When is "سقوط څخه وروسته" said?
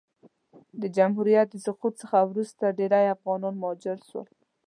1.65-2.75